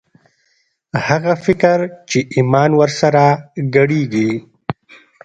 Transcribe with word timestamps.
هغه 1.07 1.33
فکر 1.45 1.77
چې 2.09 2.19
ایمان 2.35 2.71
ور 2.75 2.91
سره 3.01 3.23
ګډېږي 3.75 4.31